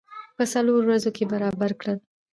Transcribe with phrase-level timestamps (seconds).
[0.35, 1.97] په څلورو ورځو کې برابر کړل.